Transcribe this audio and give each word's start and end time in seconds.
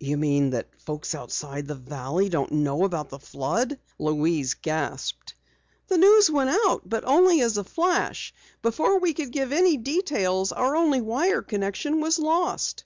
"You 0.00 0.16
mean 0.16 0.50
that 0.50 0.80
folks 0.80 1.14
outside 1.14 1.70
of 1.70 1.84
the 1.84 1.90
valley 1.90 2.28
don't 2.28 2.50
know 2.50 2.82
about 2.84 3.08
the 3.10 3.20
flood?" 3.20 3.78
Louise 4.00 4.54
gasped. 4.54 5.34
"The 5.86 5.96
news 5.96 6.28
went 6.28 6.50
out, 6.50 6.88
but 6.88 7.04
only 7.04 7.40
as 7.40 7.56
a 7.56 7.62
flash. 7.62 8.34
Before 8.62 8.98
we 8.98 9.14
could 9.14 9.30
give 9.30 9.52
any 9.52 9.76
details, 9.76 10.50
our 10.50 10.74
only 10.74 11.00
wire 11.00 11.42
connection 11.42 12.00
was 12.00 12.18
lost." 12.18 12.82